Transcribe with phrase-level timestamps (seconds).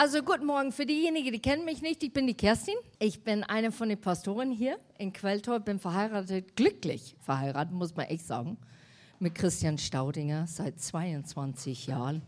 [0.00, 2.04] Also guten Morgen für diejenigen, die kennen mich nicht.
[2.04, 2.76] Ich bin die Kerstin.
[3.00, 5.58] Ich bin eine von den Pastoren hier in Quelltor.
[5.58, 8.58] Bin verheiratet, glücklich verheiratet, muss man echt sagen,
[9.18, 12.22] mit Christian Staudinger seit 22 Jahren.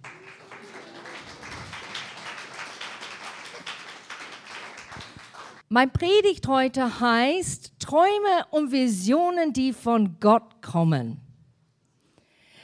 [5.68, 11.20] Mein Predigt heute heißt Träume und Visionen, die von Gott kommen.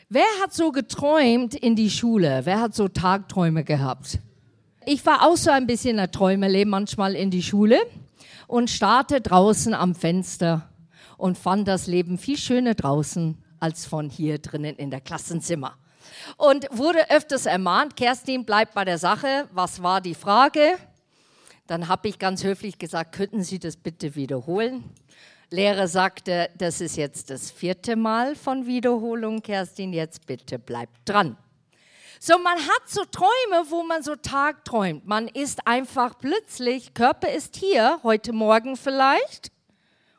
[0.08, 2.40] Wer hat so geträumt in die Schule?
[2.42, 4.18] Wer hat so Tagträume gehabt?
[4.86, 7.78] Ich war auch so ein bisschen ein Träumerle manchmal in die Schule
[8.46, 10.70] und starte draußen am Fenster
[11.18, 15.76] und fand das Leben viel schöner draußen als von hier drinnen in der Klassenzimmer.
[16.36, 19.48] Und wurde öfters ermahnt, Kerstin, bleib bei der Sache.
[19.52, 20.76] Was war die Frage?
[21.66, 24.84] Dann habe ich ganz höflich gesagt, könnten Sie das bitte wiederholen?
[25.50, 31.36] Lehrer sagte, das ist jetzt das vierte Mal von Wiederholung, Kerstin, jetzt bitte bleib dran.
[32.18, 35.06] So, man hat so Träume, wo man so tagträumt.
[35.06, 39.52] Man ist einfach plötzlich, Körper ist hier, heute Morgen vielleicht.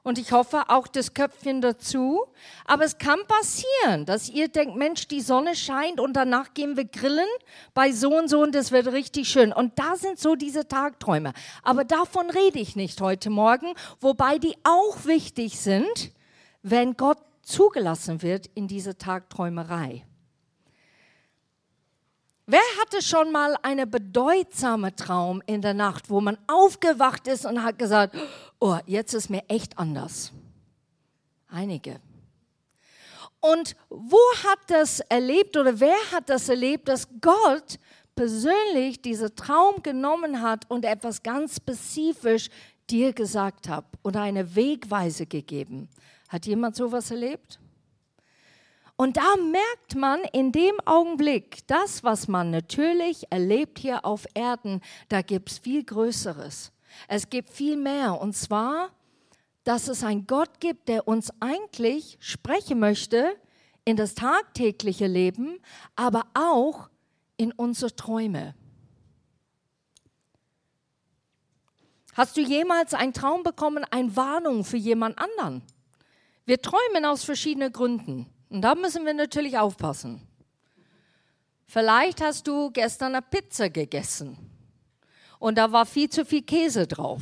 [0.03, 2.23] Und ich hoffe auch das Köpfchen dazu.
[2.65, 6.85] Aber es kann passieren, dass ihr denkt, Mensch, die Sonne scheint und danach gehen wir
[6.85, 7.27] grillen
[7.73, 9.51] bei so und so und das wird richtig schön.
[9.51, 11.33] Und da sind so diese Tagträume.
[11.61, 16.13] Aber davon rede ich nicht heute Morgen, wobei die auch wichtig sind,
[16.61, 20.05] wenn Gott zugelassen wird in diese Tagträumerei.
[22.49, 27.61] Wer hatte schon mal eine bedeutsame Traum in der Nacht, wo man aufgewacht ist und
[27.61, 28.15] hat gesagt,
[28.59, 30.31] oh, jetzt ist mir echt anders?
[31.49, 31.99] Einige.
[33.41, 37.79] Und wo hat das erlebt oder wer hat das erlebt, dass Gott
[38.15, 42.47] persönlich diesen Traum genommen hat und etwas ganz spezifisch
[42.89, 45.89] dir gesagt hat oder eine Wegweise gegeben?
[46.29, 47.59] Hat jemand sowas erlebt?
[48.97, 54.81] Und da merkt man in dem Augenblick, das, was man natürlich erlebt hier auf Erden,
[55.08, 56.71] da gibt es viel Größeres.
[57.07, 58.19] Es gibt viel mehr.
[58.19, 58.89] Und zwar,
[59.63, 63.36] dass es einen Gott gibt, der uns eigentlich sprechen möchte
[63.86, 65.59] in das tagtägliche Leben,
[65.95, 66.89] aber auch
[67.37, 68.55] in unsere Träume.
[72.15, 75.61] Hast du jemals einen Traum bekommen, eine Warnung für jemand anderen?
[76.45, 78.25] Wir träumen aus verschiedenen Gründen.
[78.49, 80.21] Und da müssen wir natürlich aufpassen.
[81.67, 84.37] Vielleicht hast du gestern eine Pizza gegessen
[85.39, 87.21] und da war viel zu viel Käse drauf.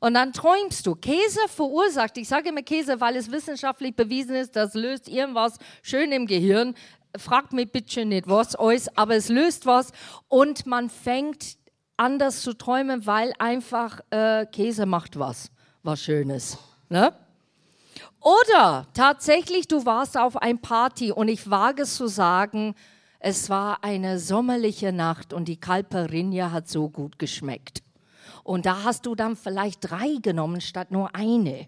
[0.00, 0.96] Und dann träumst du.
[0.96, 6.10] Käse verursacht, ich sage immer Käse, weil es wissenschaftlich bewiesen ist, das löst irgendwas schön
[6.10, 6.74] im Gehirn.
[7.16, 9.92] Fragt mich bitte nicht, was euch, aber es löst was
[10.26, 11.56] und man fängt
[11.96, 15.52] anders zu träumen, weil einfach äh, Käse macht was,
[15.84, 16.58] was Schönes.
[16.88, 17.14] Ne?
[18.22, 22.76] Oder tatsächlich, du warst auf ein Party und ich wage es zu sagen,
[23.18, 27.82] es war eine sommerliche Nacht und die Calperinia hat so gut geschmeckt.
[28.44, 31.66] Und da hast du dann vielleicht drei genommen statt nur eine.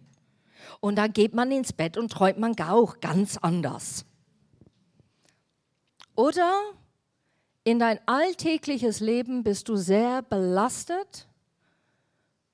[0.80, 4.04] Und dann geht man ins Bett und träumt man auch ganz anders.
[6.14, 6.52] Oder
[7.64, 11.28] in dein alltägliches Leben bist du sehr belastet,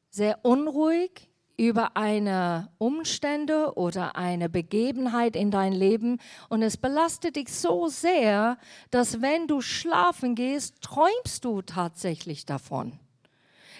[0.08, 1.29] sehr unruhig,
[1.60, 8.56] über eine Umstände oder eine Begebenheit in dein Leben und es belastet dich so sehr,
[8.90, 12.98] dass wenn du schlafen gehst, träumst du tatsächlich davon.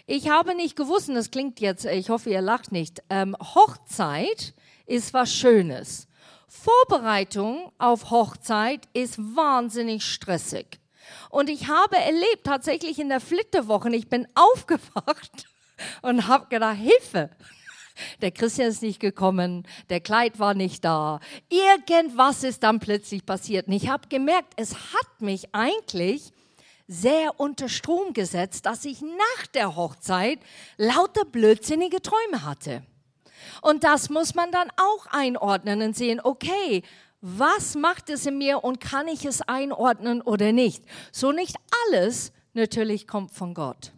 [0.06, 4.52] Ich habe nicht gewusst, und das klingt jetzt, ich hoffe, ihr lacht nicht, ähm, Hochzeit
[4.84, 6.06] ist was Schönes.
[6.48, 10.80] Vorbereitung auf Hochzeit ist wahnsinnig stressig.
[11.30, 15.46] Und ich habe erlebt, tatsächlich in der Flitterwoche, ich bin aufgewacht
[16.02, 17.30] und habe gedacht, Hilfe,
[18.20, 21.20] der Christian ist nicht gekommen, der Kleid war nicht da.
[21.48, 23.66] Irgendwas ist dann plötzlich passiert.
[23.66, 26.32] Und ich habe gemerkt, es hat mich eigentlich
[26.86, 30.40] sehr unter Strom gesetzt, dass ich nach der Hochzeit
[30.76, 32.82] lauter blödsinnige Träume hatte.
[33.62, 36.82] Und das muss man dann auch einordnen und sehen, okay,
[37.20, 40.84] was macht es in mir und kann ich es einordnen oder nicht?
[41.12, 43.92] So nicht alles natürlich kommt von Gott.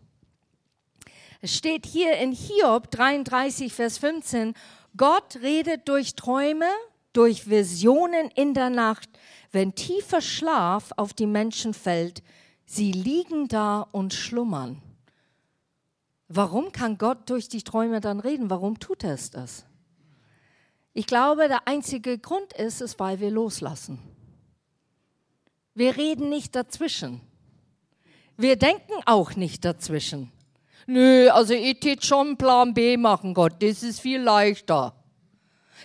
[1.44, 4.54] Es steht hier in Hiob 33, Vers 15,
[4.96, 6.68] Gott redet durch Träume,
[7.12, 9.10] durch Visionen in der Nacht,
[9.50, 12.22] wenn tiefer Schlaf auf die Menschen fällt,
[12.64, 14.80] sie liegen da und schlummern.
[16.28, 18.48] Warum kann Gott durch die Träume dann reden?
[18.48, 19.66] Warum tut er es das?
[20.92, 23.98] Ich glaube, der einzige Grund ist es, weil wir loslassen.
[25.74, 27.20] Wir reden nicht dazwischen.
[28.36, 30.30] Wir denken auch nicht dazwischen.
[30.86, 34.94] Nö, also ich tät schon Plan B machen, Gott, das ist viel leichter.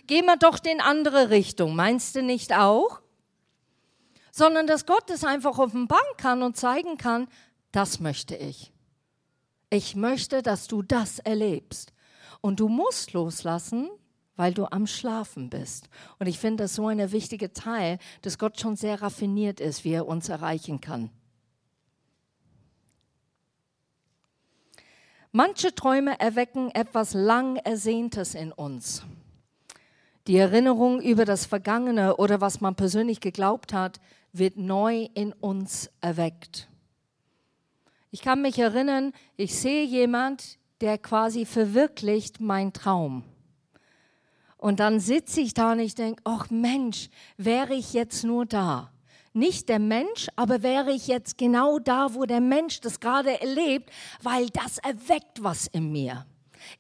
[0.08, 3.02] Gehen wir doch in andere Richtung, meinst du nicht auch?
[4.32, 7.28] Sondern dass Gott es einfach offenbaren kann und zeigen kann,
[7.72, 8.72] Das möchte ich.
[9.70, 11.94] Ich möchte, dass du das erlebst.
[12.42, 13.90] Und du musst loslassen,
[14.36, 15.90] weil du am Schlafen bist.
[16.20, 19.92] Und ich finde das so ein wichtiger Teil, dass Gott schon sehr raffiniert ist, wie
[19.92, 21.10] er uns erreichen kann.
[25.38, 29.04] Manche Träume erwecken etwas lang Ersehntes in uns.
[30.26, 34.00] Die Erinnerung über das Vergangene oder was man persönlich geglaubt hat,
[34.34, 36.68] wird neu in uns erweckt.
[38.10, 43.24] Ich kann mich erinnern, ich sehe jemand, der quasi verwirklicht mein Traum.
[44.58, 48.92] Und dann sitze ich da und ich denke, ach Mensch, wäre ich jetzt nur da.
[49.38, 53.92] Nicht der Mensch, aber wäre ich jetzt genau da, wo der Mensch das gerade erlebt,
[54.24, 56.26] weil das erweckt was in mir.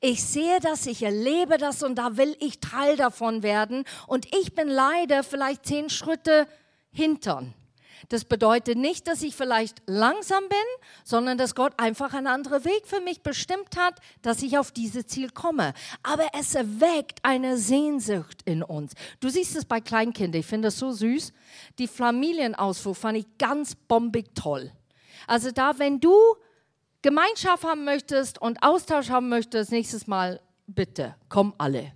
[0.01, 3.83] Ich sehe das, ich erlebe das und da will ich Teil davon werden.
[4.07, 6.48] Und ich bin leider vielleicht zehn Schritte
[6.92, 7.54] hintern.
[8.09, 10.57] Das bedeutet nicht, dass ich vielleicht langsam bin,
[11.03, 15.07] sondern dass Gott einfach einen anderen Weg für mich bestimmt hat, dass ich auf dieses
[15.07, 15.73] Ziel komme.
[16.03, 18.94] Aber es erweckt eine Sehnsucht in uns.
[19.19, 21.33] Du siehst es bei Kleinkindern, ich finde das so süß.
[21.79, 24.71] Die Familienausflug fand ich ganz bombig toll.
[25.25, 26.13] Also da, wenn du
[27.01, 31.93] Gemeinschaft haben möchtest und Austausch haben möchtest, nächstes Mal bitte, komm alle.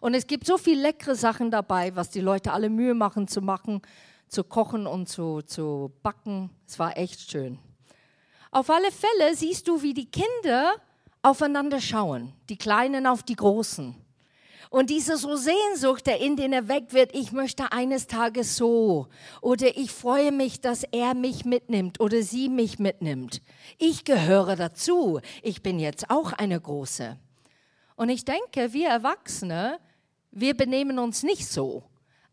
[0.00, 3.40] Und es gibt so viele leckere Sachen dabei, was die Leute alle Mühe machen zu
[3.42, 3.82] machen
[4.28, 6.50] zu kochen und zu, zu backen.
[6.66, 7.58] Es war echt schön.
[8.50, 10.74] Auf alle Fälle siehst du, wie die Kinder
[11.22, 13.94] aufeinander schauen, die Kleinen auf die Großen.
[14.70, 19.08] Und diese so Sehnsucht, der in denen erweckt wird, ich möchte eines Tages so
[19.40, 23.42] oder ich freue mich, dass er mich mitnimmt oder sie mich mitnimmt.
[23.78, 25.20] Ich gehöre dazu.
[25.42, 27.16] Ich bin jetzt auch eine große.
[27.94, 29.78] Und ich denke, wir Erwachsene,
[30.30, 31.84] wir benehmen uns nicht so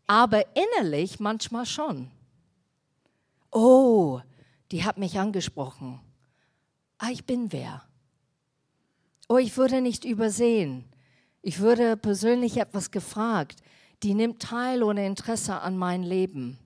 [0.06, 2.10] aber innerlich manchmal schon.
[3.50, 4.20] Oh,
[4.70, 6.00] die hat mich angesprochen.
[6.98, 7.82] Ah, ich bin wer.
[9.28, 10.84] Oh, ich würde nicht übersehen.
[11.42, 13.60] Ich würde persönlich etwas gefragt.
[14.02, 16.58] Die nimmt teil ohne Interesse an mein Leben.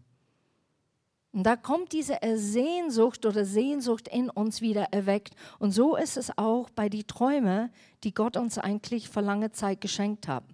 [1.32, 5.34] Und da kommt diese Sehnsucht oder Sehnsucht in uns wieder erweckt.
[5.58, 7.70] Und so ist es auch bei den Träumen,
[8.02, 10.44] die Gott uns eigentlich vor langer Zeit geschenkt hat.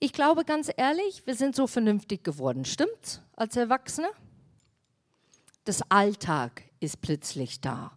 [0.00, 4.08] Ich glaube ganz ehrlich, wir sind so vernünftig geworden, stimmt's, als Erwachsene?
[5.64, 7.92] Das Alltag ist plötzlich da.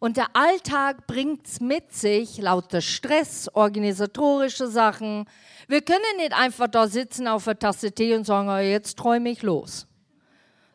[0.00, 5.26] Und der Alltag bringt es mit sich, lauter Stress, organisatorische Sachen.
[5.68, 9.30] Wir können nicht einfach da sitzen auf der Tasse Tee und sagen, oh, jetzt träume
[9.30, 9.86] ich los.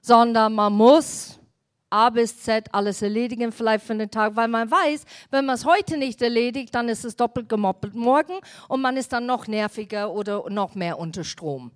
[0.01, 1.39] Sondern man muss
[1.89, 5.65] A bis Z alles erledigen, vielleicht für den Tag, weil man weiß, wenn man es
[5.65, 8.33] heute nicht erledigt, dann ist es doppelt gemoppelt morgen
[8.67, 11.71] und man ist dann noch nerviger oder noch mehr unter Strom.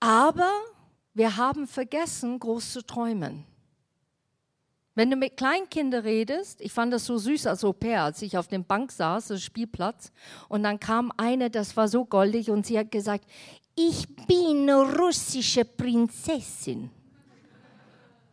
[0.00, 0.50] Aber
[1.14, 3.44] wir haben vergessen, groß zu träumen.
[4.96, 8.38] Wenn du mit Kleinkindern redest, ich fand das so süß als Au pair, als ich
[8.38, 10.12] auf dem Bank saß, das Spielplatz,
[10.48, 13.24] und dann kam eine, das war so goldig, und sie hat gesagt,
[13.74, 16.90] ich bin russische Prinzessin.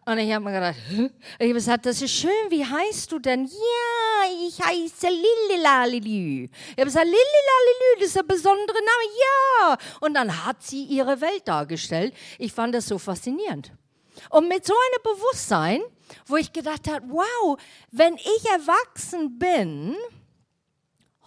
[0.03, 3.45] Und ich habe mir gedacht, ich habe gesagt, das ist schön, wie heißt du denn?
[3.45, 6.45] Ja, ich heiße Lililalilü.
[6.45, 9.04] Ich habe gesagt, Lililalilü, das ist ein besonderer Name.
[9.19, 9.78] Ja.
[9.99, 12.16] Und dann hat sie ihre Welt dargestellt.
[12.40, 13.71] Ich fand das so faszinierend.
[14.31, 15.81] Und mit so einem Bewusstsein,
[16.25, 17.59] wo ich gedacht habe, wow,
[17.92, 19.95] wenn ich erwachsen bin,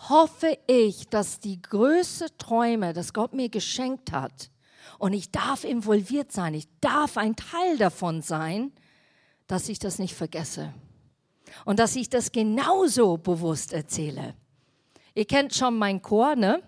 [0.09, 4.51] hoffe ich, dass die größten Träume, das Gott mir geschenkt hat,
[4.99, 8.73] und ich darf involviert sein, ich darf ein Teil davon sein,
[9.47, 10.73] dass ich das nicht vergesse
[11.65, 14.35] und dass ich das genauso bewusst erzähle.
[15.15, 16.63] Ihr kennt schon mein Chor, ne?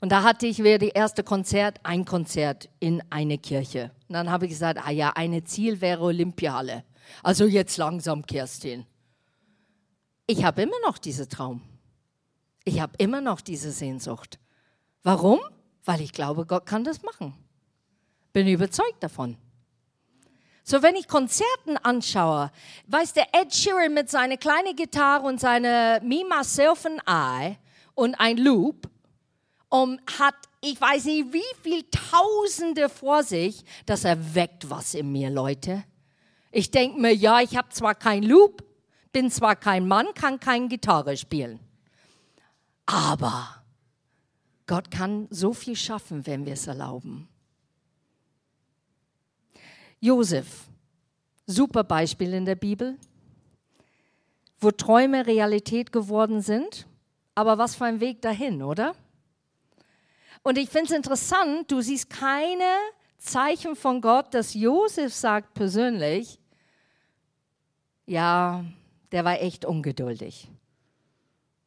[0.00, 3.92] Und da hatte ich wieder die erste Konzert, ein Konzert in eine Kirche.
[4.08, 6.84] Und dann habe ich gesagt, ah ja, eine Ziel wäre Olympiale.
[7.22, 8.84] Also jetzt langsam, Kerstin.
[10.26, 11.62] Ich habe immer noch diesen Traum.
[12.64, 14.38] Ich habe immer noch diese Sehnsucht.
[15.02, 15.38] Warum?
[15.84, 17.34] Weil ich glaube, Gott kann das machen.
[18.36, 19.38] Bin überzeugt davon.
[20.62, 22.52] So, wenn ich Konzerten anschaue,
[22.86, 27.56] weiß der Ed Sheeran mit seiner kleinen Gitarre und seiner Me, Myself and I
[27.94, 28.90] und ein Loop
[29.70, 35.30] um, hat, ich weiß nicht, wie viel Tausende vor sich, das erweckt was in mir,
[35.30, 35.84] Leute.
[36.52, 38.62] Ich denke mir, ja, ich habe zwar kein Loop,
[39.12, 41.58] bin zwar kein Mann, kann keine Gitarre spielen,
[42.84, 43.64] aber
[44.66, 47.30] Gott kann so viel schaffen, wenn wir es erlauben.
[50.06, 50.68] Josef,
[51.46, 52.96] super Beispiel in der Bibel,
[54.60, 56.86] wo Träume Realität geworden sind.
[57.34, 58.94] Aber was für ein Weg dahin, oder?
[60.44, 62.70] Und ich finde es interessant, du siehst keine
[63.18, 66.38] Zeichen von Gott, dass Josef sagt persönlich,
[68.06, 68.64] ja,
[69.10, 70.48] der war echt ungeduldig.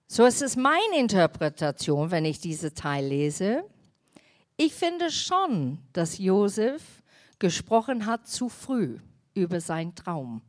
[0.07, 3.65] So ist es meine Interpretation, wenn ich diese Teil lese.
[4.55, 6.98] Ich finde schon, dass Josef
[7.39, 8.99] gesprochen hat zu früh
[9.33, 10.41] über seinen Traum.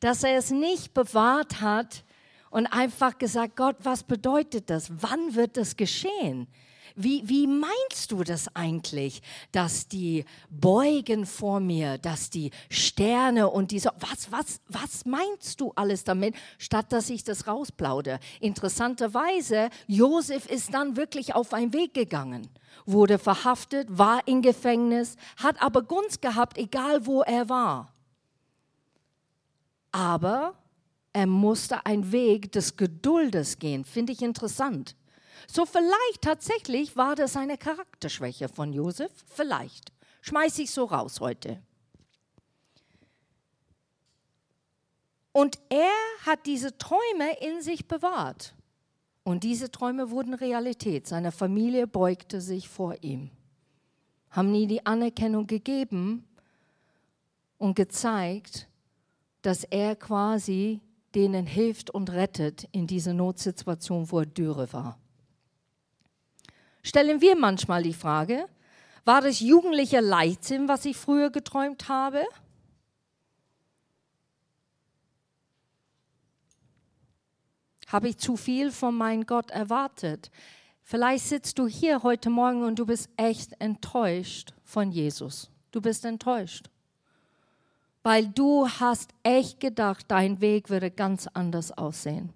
[0.00, 2.04] Dass er es nicht bewahrt hat
[2.50, 4.90] und einfach gesagt, Gott, was bedeutet das?
[5.02, 6.48] Wann wird das geschehen?
[6.96, 9.20] Wie, wie meinst du das eigentlich,
[9.50, 15.72] dass die beugen vor mir, dass die Sterne und diese, was, was, was meinst du
[15.74, 18.20] alles damit, statt dass ich das rausplaudere?
[18.38, 22.48] Interessanterweise, Josef ist dann wirklich auf einen Weg gegangen,
[22.86, 27.92] wurde verhaftet, war in Gefängnis, hat aber Gunst gehabt, egal wo er war.
[29.92, 30.54] Aber
[31.12, 34.96] er musste einen Weg des Geduldes gehen, finde ich interessant.
[35.46, 39.92] So vielleicht tatsächlich war das eine Charakterschwäche von Josef, vielleicht.
[40.22, 41.62] Schmeiß ich so raus heute.
[45.32, 45.92] Und er
[46.24, 48.54] hat diese Träume in sich bewahrt.
[49.24, 51.06] Und diese Träume wurden Realität.
[51.06, 53.30] Seine Familie beugte sich vor ihm,
[54.30, 56.24] haben ihm die Anerkennung gegeben
[57.58, 58.68] und gezeigt,
[59.42, 60.80] dass er quasi
[61.14, 64.98] denen hilft und rettet in dieser Notsituation, wo er Dürre war
[66.84, 68.46] stellen wir manchmal die Frage,
[69.04, 72.24] war das jugendlicher Leichtsinn, was ich früher geträumt habe?
[77.94, 80.32] Habe ich zu viel von meinem Gott erwartet?
[80.82, 85.48] Vielleicht sitzt du hier heute Morgen und du bist echt enttäuscht von Jesus.
[85.70, 86.70] Du bist enttäuscht.
[88.02, 92.32] Weil du hast echt gedacht, dein Weg würde ganz anders aussehen.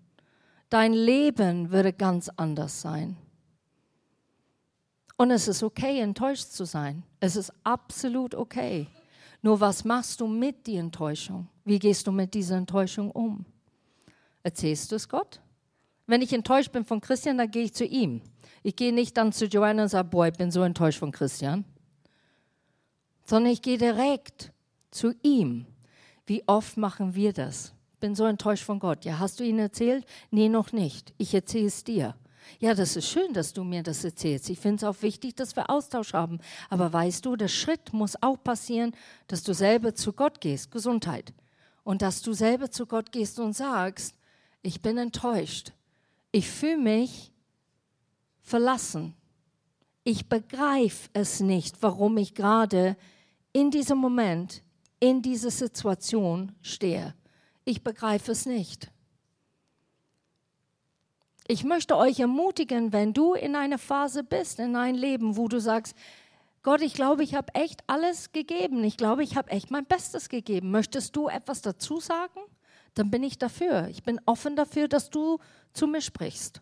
[0.71, 3.17] Dein Leben würde ganz anders sein.
[5.17, 7.03] Und es ist okay, enttäuscht zu sein.
[7.19, 8.87] Es ist absolut okay.
[9.43, 11.49] Nur was machst du mit der Enttäuschung?
[11.65, 13.45] Wie gehst du mit dieser Enttäuschung um?
[14.45, 15.41] Erzählst du es Gott?
[16.09, 18.23] Wenn ich enttäuscht bin von Christian, dann gehe ich zu ihm.
[18.63, 21.67] Ich gehe nicht dann zu Joanna und sage, boah, ich bin so enttäuscht von Christian.
[23.27, 24.51] Sondern ich gehe direkt
[24.91, 25.67] zu ihm.
[26.27, 27.75] Wie oft machen wir das?
[28.01, 29.05] Bin so enttäuscht von Gott.
[29.05, 30.07] Ja, hast du ihn erzählt?
[30.31, 31.13] Nee, noch nicht.
[31.19, 32.17] Ich erzähle es dir.
[32.59, 34.49] Ja, das ist schön, dass du mir das erzählst.
[34.49, 36.39] Ich finde es auch wichtig, dass wir Austausch haben.
[36.71, 38.93] Aber weißt du, der Schritt muss auch passieren,
[39.27, 41.35] dass du selber zu Gott gehst, Gesundheit.
[41.85, 44.15] Und dass du selber zu Gott gehst und sagst,
[44.63, 45.73] ich bin enttäuscht.
[46.33, 47.33] Ich fühle mich
[48.41, 49.15] verlassen.
[50.05, 52.97] Ich begreife es nicht, warum ich gerade
[53.53, 54.63] in diesem Moment,
[55.01, 57.15] in dieser Situation stehe.
[57.65, 58.91] Ich begreife es nicht.
[61.47, 65.61] Ich möchte euch ermutigen, wenn du in einer Phase bist, in deinem Leben, wo du
[65.61, 65.97] sagst,
[66.63, 68.85] Gott, ich glaube, ich habe echt alles gegeben.
[68.85, 70.71] Ich glaube, ich habe echt mein Bestes gegeben.
[70.71, 72.41] Möchtest du etwas dazu sagen?
[72.99, 73.87] Dann bin ich dafür.
[73.89, 75.39] Ich bin offen dafür, dass du
[75.73, 76.61] zu mir sprichst.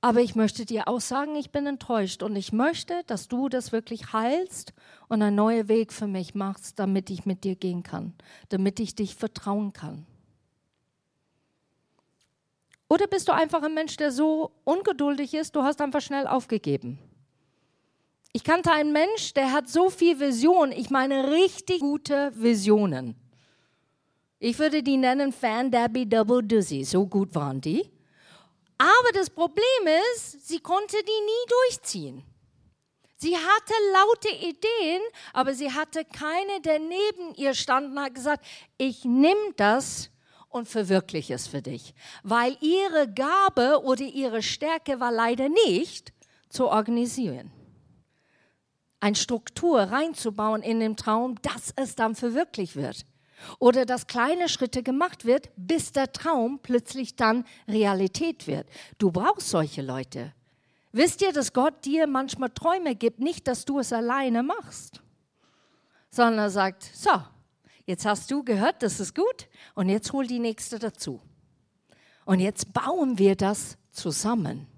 [0.00, 3.72] Aber ich möchte dir auch sagen, ich bin enttäuscht und ich möchte, dass du das
[3.72, 4.72] wirklich heilst
[5.08, 8.14] und einen neuen Weg für mich machst, damit ich mit dir gehen kann,
[8.50, 10.06] damit ich dich vertrauen kann.
[12.88, 17.00] Oder bist du einfach ein Mensch, der so ungeduldig ist, du hast einfach schnell aufgegeben?
[18.32, 23.19] Ich kannte einen Mensch, der hat so viel Vision, ich meine richtig gute Visionen.
[24.42, 27.90] Ich würde die nennen Fan Debbie Double Dizzy, so gut waren die.
[28.78, 29.62] Aber das Problem
[30.14, 32.24] ist, sie konnte die nie durchziehen.
[33.16, 35.02] Sie hatte laute Ideen,
[35.34, 38.46] aber sie hatte keine, der neben ihr stand und hat gesagt,
[38.78, 40.08] ich nehme das
[40.48, 41.92] und verwirkliche es für dich.
[42.22, 46.14] Weil ihre Gabe oder ihre Stärke war leider nicht
[46.48, 47.52] zu organisieren.
[49.00, 53.04] Eine Struktur reinzubauen in den Traum, dass es dann verwirklicht wird.
[53.58, 58.66] Oder dass kleine Schritte gemacht wird, bis der Traum plötzlich dann Realität wird.
[58.98, 60.32] Du brauchst solche Leute.
[60.92, 65.00] Wisst ihr, dass Gott dir manchmal Träume gibt, nicht, dass du es alleine machst,
[66.10, 67.10] sondern er sagt, so,
[67.90, 71.20] Jetzt hast du gehört, das ist gut und jetzt hol die nächste dazu.
[72.24, 74.68] Und jetzt bauen wir das zusammen.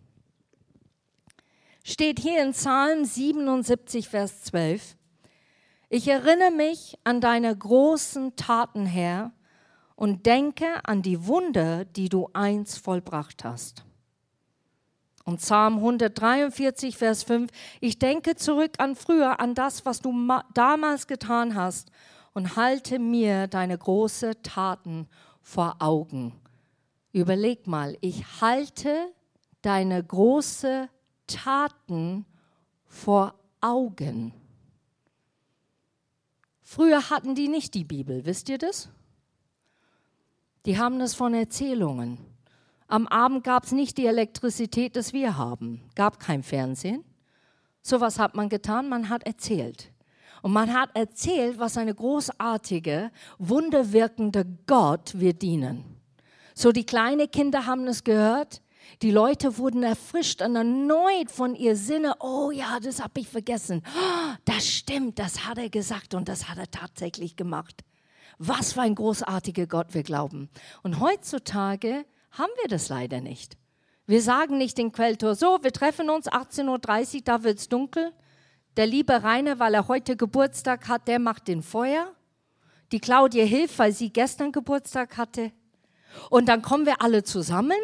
[1.85, 4.97] Steht hier in Psalm 77, Vers 12.
[5.95, 9.31] Ich erinnere mich an deine großen Taten, Herr,
[9.95, 13.85] und denke an die Wunder, die du einst vollbracht hast.
[15.25, 20.15] Und Psalm 143, Vers 5, ich denke zurück an früher, an das, was du
[20.55, 21.91] damals getan hast
[22.33, 25.11] und halte mir deine großen Taten
[25.43, 26.41] vor Augen.
[27.13, 29.13] Überleg mal, ich halte
[29.61, 30.89] deine großen
[31.27, 32.25] Taten
[32.87, 34.33] vor Augen.
[36.63, 38.89] Früher hatten die nicht die Bibel, wisst ihr das?
[40.65, 42.19] Die haben es von Erzählungen.
[42.87, 45.83] Am Abend gab es nicht die Elektrizität, das wir haben.
[45.95, 47.05] Gab kein Fernsehen.
[47.83, 49.91] So was hat man getan, man hat erzählt.
[50.43, 55.97] Und man hat erzählt, was eine großartige, wunderwirkende Gott wir dienen.
[56.55, 58.61] So die kleinen Kinder haben es gehört.
[59.01, 62.17] Die Leute wurden erfrischt und erneut von ihr Sinne.
[62.21, 63.83] Oh ja, das habe ich vergessen.
[63.87, 67.83] Oh, das stimmt, das hat er gesagt und das hat er tatsächlich gemacht.
[68.39, 70.51] Was für ein großartiger Gott wir glauben.
[70.83, 73.57] Und heutzutage haben wir das leider nicht.
[74.07, 78.13] Wir sagen nicht den Quelltor, so, wir treffen uns 18.30 Uhr, da wird es dunkel.
[78.77, 82.13] Der liebe Rainer, weil er heute Geburtstag hat, der macht den Feuer.
[82.91, 85.53] Die Claudia hilft, weil sie gestern Geburtstag hatte.
[86.31, 87.79] Und dann kommen wir alle zusammen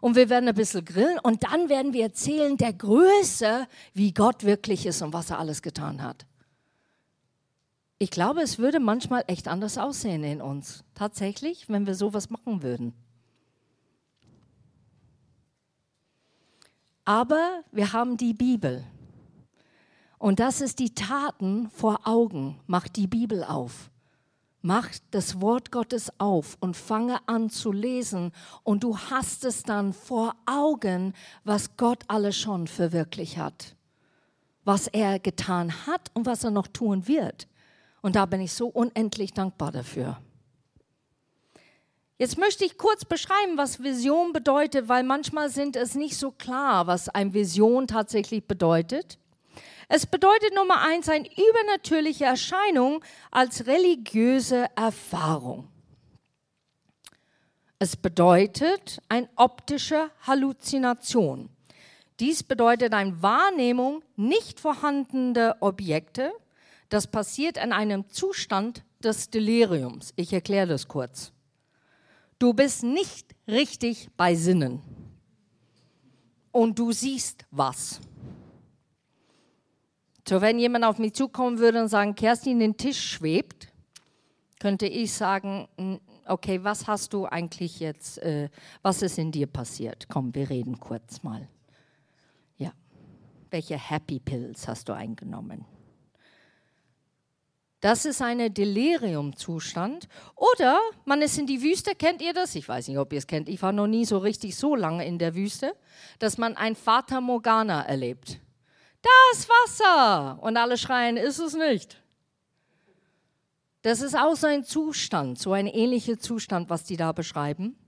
[0.00, 4.44] und wir werden ein bisschen grillen und dann werden wir erzählen der Größe, wie Gott
[4.44, 6.26] wirklich ist und was er alles getan hat.
[7.98, 10.84] Ich glaube, es würde manchmal echt anders aussehen in uns.
[10.94, 12.94] Tatsächlich, wenn wir sowas machen würden.
[17.04, 18.84] Aber wir haben die Bibel.
[20.18, 22.60] Und das ist die Taten vor Augen.
[22.66, 23.90] Macht die Bibel auf.
[24.68, 28.32] Mach das Wort Gottes auf und fange an zu lesen
[28.64, 33.76] und du hast es dann vor Augen, was Gott alles schon verwirklicht hat,
[34.66, 37.48] was er getan hat und was er noch tun wird.
[38.02, 40.18] Und da bin ich so unendlich dankbar dafür.
[42.18, 46.86] Jetzt möchte ich kurz beschreiben, was Vision bedeutet, weil manchmal sind es nicht so klar,
[46.86, 49.18] was eine Vision tatsächlich bedeutet.
[49.88, 55.68] Es bedeutet Nummer eins eine übernatürliche Erscheinung als religiöse Erfahrung.
[57.78, 61.48] Es bedeutet eine optische Halluzination.
[62.20, 66.32] Dies bedeutet eine Wahrnehmung nicht vorhandener Objekte.
[66.90, 70.12] Das passiert in einem Zustand des Deliriums.
[70.16, 71.32] Ich erkläre das kurz.
[72.38, 74.82] Du bist nicht richtig bei Sinnen
[76.52, 78.00] und du siehst was.
[80.28, 83.68] So, wenn jemand auf mich zukommen würde und sagen, Kerstin, den Tisch schwebt,
[84.60, 88.50] könnte ich sagen, okay, was hast du eigentlich jetzt, äh,
[88.82, 90.06] was ist in dir passiert?
[90.10, 91.48] Komm, wir reden kurz mal.
[92.58, 92.72] Ja,
[93.50, 95.64] welche Happy Pills hast du eingenommen?
[97.80, 100.08] Das ist ein Deliriumzustand.
[100.34, 102.54] Oder man ist in die Wüste, kennt ihr das?
[102.54, 103.48] Ich weiß nicht, ob ihr es kennt.
[103.48, 105.74] Ich war noch nie so richtig so lange in der Wüste,
[106.18, 108.40] dass man ein Fata Morgana erlebt
[109.02, 110.42] das Wasser.
[110.42, 112.00] Und alle schreien, ist es nicht.
[113.82, 117.78] Das ist auch so ein Zustand, so ein ähnlicher Zustand, was die da beschreiben.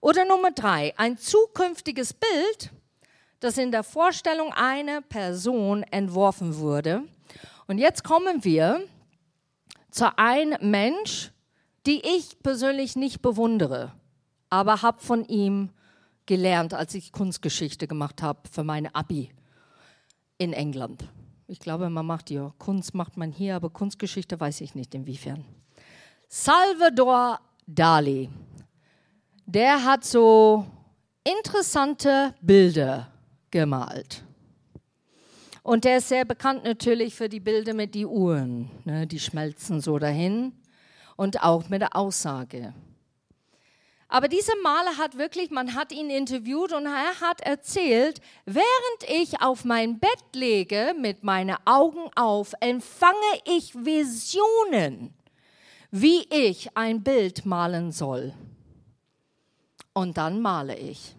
[0.00, 2.70] Oder Nummer drei, ein zukünftiges Bild,
[3.40, 7.04] das in der Vorstellung einer Person entworfen wurde.
[7.66, 8.82] Und jetzt kommen wir
[9.90, 11.30] zu einem Mensch,
[11.86, 13.92] die ich persönlich nicht bewundere,
[14.50, 15.70] aber habe von ihm
[16.26, 19.32] gelernt, als ich Kunstgeschichte gemacht habe für meine Abi
[20.38, 21.04] in England.
[21.46, 25.44] Ich glaube, man macht ja Kunst macht man hier, aber Kunstgeschichte weiß ich nicht inwiefern.
[26.28, 28.28] Salvador Dali,
[29.46, 30.66] der hat so
[31.24, 33.10] interessante Bilder
[33.50, 34.24] gemalt.
[35.62, 38.70] Und der ist sehr bekannt natürlich für die Bilder mit den Uhren.
[38.84, 40.52] Ne, die schmelzen so dahin.
[41.16, 42.72] Und auch mit der Aussage.
[44.08, 48.66] Aber dieser Maler hat wirklich, man hat ihn interviewt und er hat erzählt, während
[49.06, 55.14] ich auf mein Bett lege mit meinen Augen auf, empfange ich Visionen,
[55.90, 58.32] wie ich ein Bild malen soll.
[59.92, 61.14] Und dann male ich.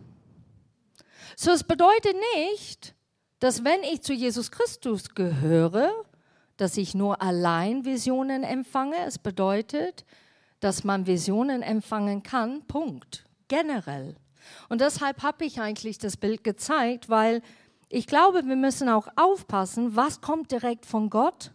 [1.36, 2.96] So, es bedeutet nicht,
[3.40, 5.92] dass wenn ich zu Jesus Christus gehöre,
[6.58, 8.98] dass ich nur allein Visionen empfange.
[9.06, 10.06] Es bedeutet,
[10.60, 14.16] dass man Visionen empfangen kann, Punkt, generell.
[14.68, 17.42] Und deshalb habe ich eigentlich das Bild gezeigt, weil
[17.90, 21.52] ich glaube, wir müssen auch aufpassen, was kommt direkt von Gott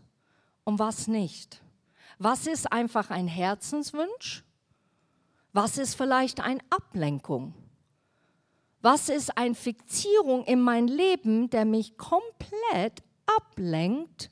[0.64, 1.62] und was nicht.
[2.19, 4.45] Was ist einfach ein Herzenswunsch?
[5.53, 7.55] Was ist vielleicht eine Ablenkung?
[8.83, 14.31] Was ist eine Fixierung in mein Leben, der mich komplett ablenkt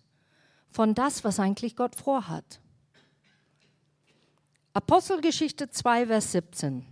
[0.71, 2.61] von das, was eigentlich Gott vorhat?
[4.75, 6.87] Apostelgeschichte 2, Vers 17.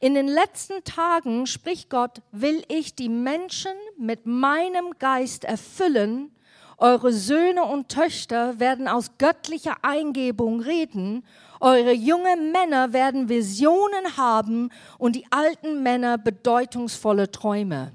[0.00, 6.32] In den letzten Tagen, spricht Gott, will ich die Menschen mit meinem Geist erfüllen.
[6.76, 11.24] Eure Söhne und Töchter werden aus göttlicher Eingebung reden.
[11.60, 17.92] Eure jungen Männer werden Visionen haben und die alten Männer bedeutungsvolle Träume.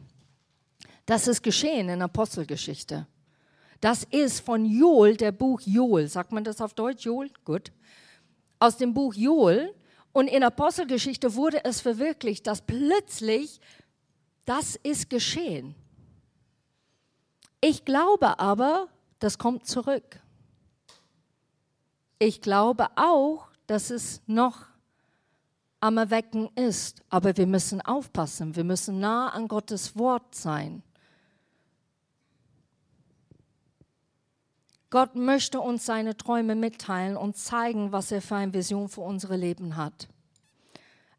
[1.06, 3.06] Das ist geschehen in Apostelgeschichte.
[3.82, 6.08] Das ist von Joel, der Buch Joel.
[6.08, 7.30] Sagt man das auf Deutsch, Joel?
[7.44, 7.74] Gut
[8.60, 9.74] aus dem Buch Joel.
[10.12, 13.60] Und in Apostelgeschichte wurde es verwirklicht, dass plötzlich
[14.46, 15.76] das ist geschehen.
[17.62, 18.88] Ich glaube aber,
[19.20, 20.20] das kommt zurück.
[22.18, 24.66] Ich glaube auch, dass es noch
[25.80, 30.84] am Erwecken ist, aber wir müssen aufpassen, wir müssen nah an Gottes Wort sein.
[34.90, 39.36] Gott möchte uns seine Träume mitteilen und zeigen, was er für eine Vision für unsere
[39.36, 40.08] Leben hat.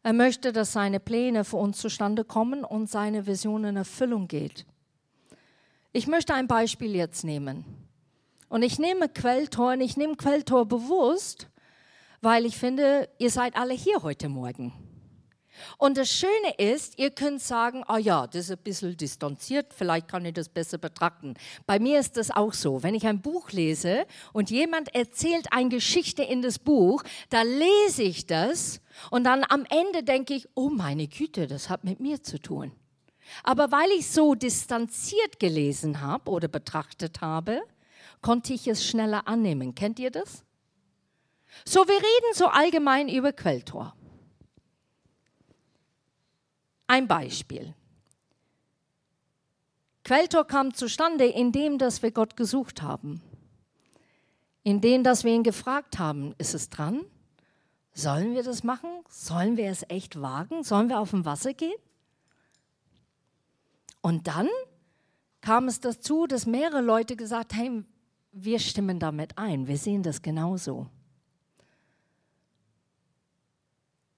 [0.03, 4.65] Er möchte, dass seine Pläne für uns zustande kommen und seine Vision in Erfüllung geht.
[5.93, 7.65] Ich möchte ein Beispiel jetzt nehmen.
[8.49, 11.47] Und ich nehme Quelltor und ich nehme Quelltor bewusst,
[12.19, 14.73] weil ich finde, ihr seid alle hier heute Morgen.
[15.77, 19.73] Und das Schöne ist, ihr könnt sagen, ah oh ja, das ist ein bisschen distanziert,
[19.73, 21.35] vielleicht kann ich das besser betrachten.
[21.65, 22.83] Bei mir ist das auch so.
[22.83, 28.03] Wenn ich ein Buch lese und jemand erzählt eine Geschichte in das Buch, da lese
[28.03, 32.23] ich das und dann am Ende denke ich, oh meine Güte, das hat mit mir
[32.23, 32.71] zu tun.
[33.43, 37.61] Aber weil ich so distanziert gelesen habe oder betrachtet habe,
[38.21, 39.75] konnte ich es schneller annehmen.
[39.75, 40.43] Kennt ihr das?
[41.65, 43.95] So, wir reden so allgemein über Quelltor.
[46.91, 47.73] Ein Beispiel.
[50.03, 53.21] Quelltor kam zustande, indem dass wir Gott gesucht haben.
[54.63, 57.05] Indem dass wir ihn gefragt haben, ist es dran?
[57.93, 58.89] Sollen wir das machen?
[59.07, 60.65] Sollen wir es echt wagen?
[60.65, 61.79] Sollen wir auf dem Wasser gehen?
[64.01, 64.49] Und dann
[65.39, 67.87] kam es dazu, dass mehrere Leute gesagt haben,
[68.33, 70.87] wir stimmen damit ein, wir sehen das genauso.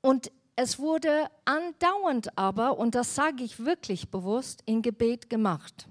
[0.01, 5.87] Und es wurde andauernd aber, und das sage ich wirklich bewusst, in Gebet gemacht.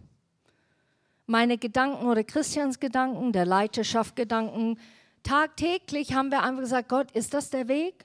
[1.26, 4.78] Meine Gedanken oder Christians Gedanken, der Leiterschaft Gedanken,
[5.22, 8.04] tagtäglich haben wir einfach gesagt, Gott, ist das der Weg?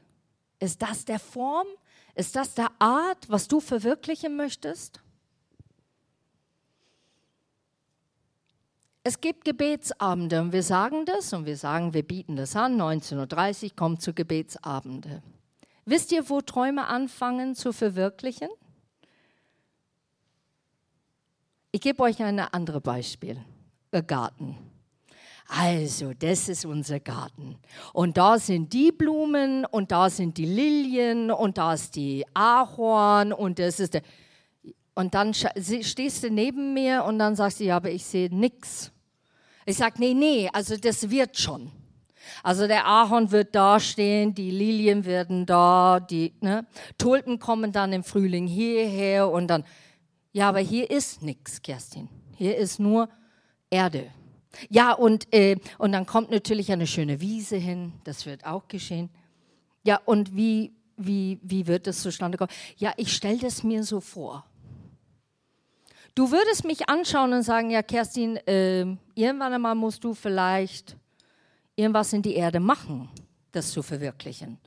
[0.60, 1.68] Ist das der Form?
[2.16, 5.02] Ist das der Art, was du verwirklichen möchtest?
[9.04, 13.64] Es gibt Gebetsabende und wir sagen das und wir sagen, wir bieten das an, 19.30
[13.64, 15.22] Uhr kommt zu Gebetsabende.
[15.90, 18.50] Wisst ihr, wo Träume anfangen zu verwirklichen?
[21.72, 23.40] Ich gebe euch ein anderes Beispiel.
[23.92, 24.58] Ein Garten.
[25.48, 27.58] Also, das ist unser Garten.
[27.94, 33.32] Und da sind die Blumen und da sind die Lilien und da ist die Ahorn
[33.32, 34.02] und das ist der.
[34.94, 38.92] Und dann stehst du neben mir und dann sagst du, ja, aber ich sehe nichts.
[39.66, 41.72] Ich sage, nee, nee, also das wird schon.
[42.44, 46.66] Also der Ahorn wird da stehen, die Lilien werden da, die ne?
[46.98, 49.64] Tulpen kommen dann im Frühling hierher und dann,
[50.32, 52.10] ja, aber hier ist nichts, Kerstin.
[52.36, 53.10] Hier ist nur
[53.70, 54.12] Erde.
[54.70, 59.10] Ja, und, äh, und dann kommt natürlich eine schöne Wiese hin, das wird auch geschehen.
[59.84, 62.52] Ja, und wie, wie, wie wird das zustande kommen?
[62.78, 64.46] Ja, ich stelle das mir so vor.
[66.16, 68.82] Du würdest mich anschauen und sagen, ja, Kerstin, äh,
[69.14, 70.98] irgendwann einmal musst du vielleicht
[71.78, 73.10] irgendwas in die Erde machen,
[73.54, 74.58] das zu verwirklichen.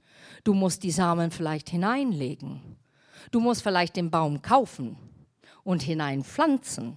[0.44, 2.76] Du musst die Samen vielleicht hineinlegen.
[3.30, 4.96] Du musst vielleicht den Baum kaufen
[5.64, 6.96] und hineinpflanzen.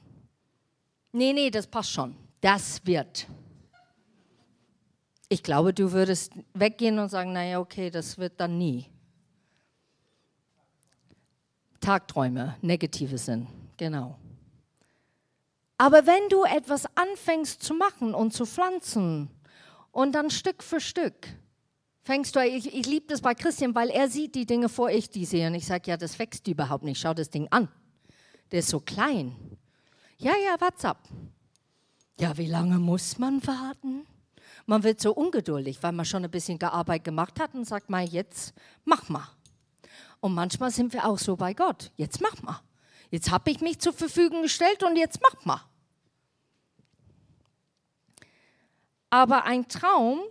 [1.11, 2.15] Nee, nee, das passt schon.
[2.39, 3.27] Das wird.
[5.27, 8.85] Ich glaube, du würdest weggehen und sagen, naja, okay, das wird dann nie.
[11.79, 14.17] Tagträume, negative Sinn, genau.
[15.77, 19.29] Aber wenn du etwas anfängst zu machen und zu pflanzen
[19.93, 21.29] und dann Stück für Stück
[22.03, 25.09] fängst du, ich, ich liebe das bei Christian, weil er sieht die Dinge vor ich
[25.09, 25.47] die sehe.
[25.47, 26.99] Und ich sage, ja, das wächst überhaupt nicht.
[26.99, 27.69] Schau das Ding an.
[28.51, 29.35] Der ist so klein.
[30.17, 31.07] Ja, ja, what's up?
[32.19, 34.05] Ja, wie lange muss man warten?
[34.65, 38.03] Man wird so ungeduldig, weil man schon ein bisschen Arbeit gemacht hat und sagt mal,
[38.03, 38.53] jetzt
[38.85, 39.27] mach mal.
[40.19, 41.91] Und manchmal sind wir auch so bei Gott.
[41.97, 42.61] Jetzt mach mal.
[43.09, 45.61] Jetzt habe ich mich zur Verfügung gestellt und jetzt mach mal.
[49.13, 50.21] Aber ein Traum,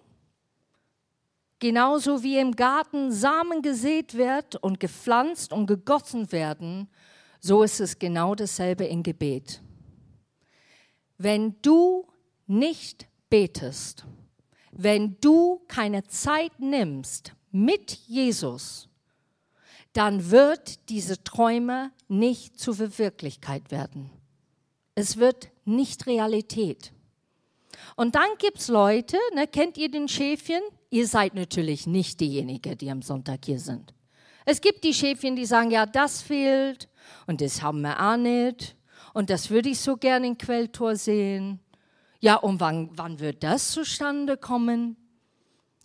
[1.60, 6.88] genauso wie im Garten Samen gesät wird und gepflanzt und gegossen werden,
[7.38, 9.62] so ist es genau dasselbe im Gebet.
[11.16, 12.08] Wenn du
[12.48, 14.04] nicht betest,
[14.72, 18.88] wenn du keine Zeit nimmst mit Jesus,
[19.92, 24.10] dann wird diese Träume nicht zur Wirklichkeit werden.
[24.96, 26.92] Es wird nicht Realität.
[27.96, 30.62] Und dann gibt es Leute, ne, kennt ihr den Schäfchen?
[30.90, 33.94] Ihr seid natürlich nicht diejenigen, die am Sonntag hier sind.
[34.44, 36.88] Es gibt die Schäfchen, die sagen, ja, das fehlt
[37.26, 38.76] und das haben wir auch nicht
[39.14, 41.60] und das würde ich so gerne in Quelltor sehen.
[42.20, 44.96] Ja, und wann, wann wird das zustande kommen?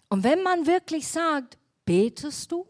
[0.10, 2.66] Und wenn man wirklich sagt, betest du?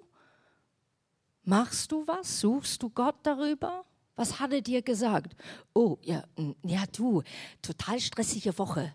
[1.43, 2.39] Machst du was?
[2.39, 3.83] Suchst du Gott darüber?
[4.15, 5.35] Was hat er dir gesagt?
[5.73, 6.23] Oh, ja,
[6.63, 7.21] ja, du,
[7.61, 8.93] total stressige Woche.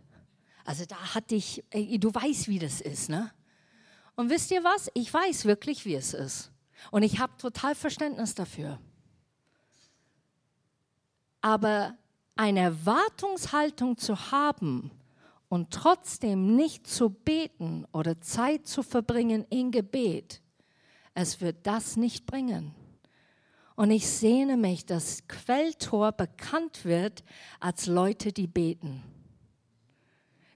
[0.65, 3.33] Also da hatte ich, du weißt, wie das ist, ne?
[4.15, 4.91] Und wisst ihr was?
[4.95, 6.51] Ich weiß wirklich, wie es ist.
[6.91, 8.79] Und ich habe total Verständnis dafür.
[11.41, 11.97] Aber
[12.37, 14.91] eine Erwartungshaltung zu haben
[15.49, 20.41] und trotzdem nicht zu beten oder Zeit zu verbringen in Gebet,
[21.15, 22.75] es wird das nicht bringen.
[23.75, 27.25] Und ich sehne mich, dass Quelltor bekannt wird
[27.61, 29.03] als Leute, die beten.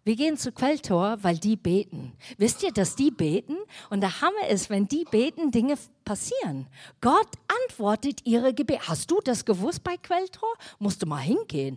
[0.07, 2.13] Wir gehen zu Quelltor, weil die beten.
[2.39, 3.57] Wisst ihr, dass die beten?
[3.91, 6.69] Und der Hammer ist, wenn die beten, Dinge passieren.
[7.01, 7.27] Gott
[7.65, 8.87] antwortet ihre Gebete.
[8.87, 10.49] Hast du das gewusst bei Quelltor?
[10.79, 11.77] Musst du mal hingehen.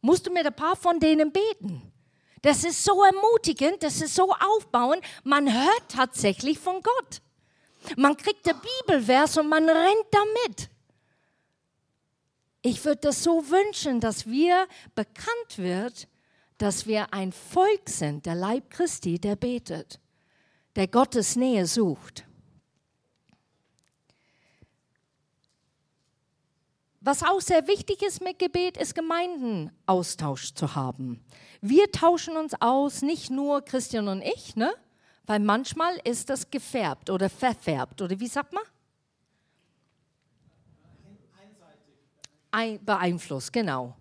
[0.00, 1.92] Musst du mit ein paar von denen beten.
[2.40, 5.02] Das ist so ermutigend, das ist so aufbauend.
[5.22, 7.20] Man hört tatsächlich von Gott.
[7.98, 10.70] Man kriegt der Bibelvers und man rennt damit.
[12.62, 16.08] Ich würde das so wünschen, dass wir bekannt wird,
[16.60, 19.98] dass wir ein Volk sind, der Leib Christi, der betet,
[20.76, 22.26] der Gottes Nähe sucht.
[27.00, 31.24] Was auch sehr wichtig ist mit Gebet, ist Gemeindenaustausch zu haben.
[31.62, 34.70] Wir tauschen uns aus, nicht nur Christian und ich, ne?
[35.24, 38.64] weil manchmal ist das gefärbt oder verfärbt oder wie sagt man?
[42.50, 43.96] Ein, beeinflusst, genau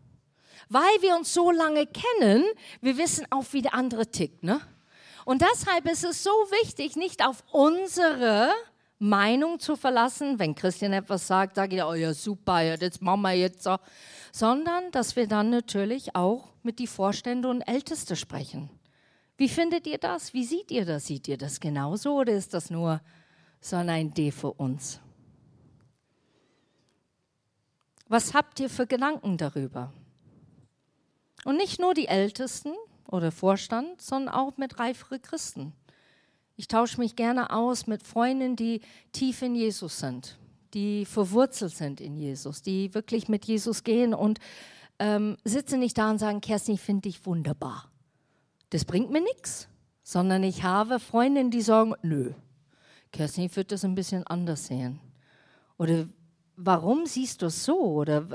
[0.69, 2.45] weil wir uns so lange kennen,
[2.81, 4.43] wir wissen auch, wie der andere tickt.
[4.43, 4.61] Ne?
[5.25, 8.51] Und deshalb ist es so wichtig, nicht auf unsere
[8.99, 10.39] Meinung zu verlassen.
[10.39, 13.77] Wenn Christian etwas sagt, sage ich, oh ja, super, ja, das machen wir jetzt so.
[14.31, 18.69] Sondern, dass wir dann natürlich auch mit die Vorstände und Älteste sprechen.
[19.37, 20.33] Wie findet ihr das?
[20.33, 21.07] Wie seht ihr das?
[21.07, 23.01] Seht ihr das genauso oder ist das nur
[23.61, 24.99] so eine Idee für uns?
[28.07, 29.93] Was habt ihr für Gedanken darüber?
[31.45, 32.73] Und nicht nur die Ältesten
[33.09, 35.73] oder Vorstand, sondern auch mit reiferen Christen.
[36.55, 38.81] Ich tausche mich gerne aus mit Freunden, die
[39.13, 40.37] tief in Jesus sind,
[40.73, 44.39] die verwurzelt sind in Jesus, die wirklich mit Jesus gehen und
[44.99, 47.89] ähm, sitzen nicht da und sagen, Kerstin, ich finde dich wunderbar.
[48.71, 49.69] Das bringt mir nichts,
[50.03, 52.33] sondern ich habe Freundinnen, die sagen, nö,
[53.11, 54.99] Kerstin, würde das ein bisschen anders sehen.
[55.77, 56.07] Oder
[56.57, 57.79] warum siehst du es so?
[57.79, 58.27] Oder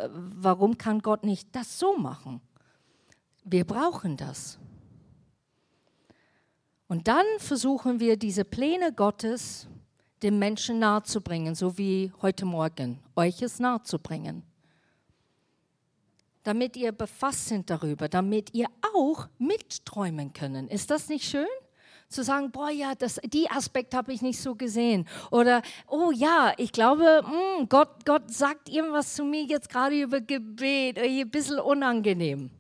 [0.43, 2.41] warum kann Gott nicht das so machen?
[3.45, 4.59] Wir brauchen das.
[6.89, 9.69] Und dann versuchen wir, diese Pläne Gottes
[10.23, 14.43] dem Menschen nahezubringen, so wie heute Morgen, euch es nahezubringen.
[16.43, 20.69] Damit ihr befasst sind darüber, damit ihr auch mitträumen können.
[20.69, 21.47] Ist das nicht schön?
[22.09, 25.07] Zu sagen, boah, ja, das, die Aspekt habe ich nicht so gesehen.
[25.31, 30.01] Oder, oh ja, ich glaube, mh, hm, Gott, Gott sagt irgendwas zu mir jetzt gerade
[30.01, 32.51] über Gebet, ein bisschen unangenehm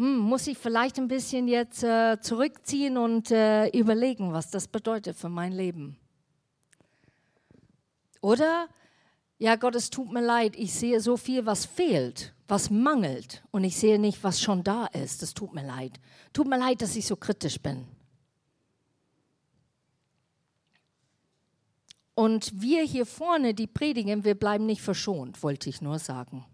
[0.00, 5.14] hm, muss ich vielleicht ein bisschen jetzt äh, zurückziehen und äh, überlegen, was das bedeutet
[5.14, 5.98] für mein Leben.
[8.22, 8.66] Oder,
[9.36, 13.62] ja Gott, es tut mir leid, ich sehe so viel, was fehlt, was mangelt und
[13.62, 15.20] ich sehe nicht, was schon da ist.
[15.20, 16.00] Das tut mir leid.
[16.32, 17.86] Tut mir leid, dass ich so kritisch bin.
[22.14, 26.46] Und wir hier vorne, die predigen, wir bleiben nicht verschont, wollte ich nur sagen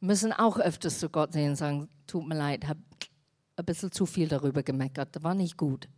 [0.00, 2.80] müssen auch öfters zu Gott sehen und sagen, tut mir leid, habe
[3.56, 5.88] ein bisschen zu viel darüber gemeckert, das war nicht gut.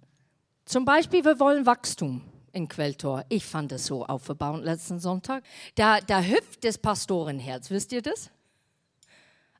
[0.64, 3.24] Zum Beispiel, wir wollen Wachstum in Quelltor.
[3.28, 5.42] Ich fand es so aufgebauend letzten Sonntag.
[5.74, 8.30] Da, da hüpft das Pastorenherz, wisst ihr das?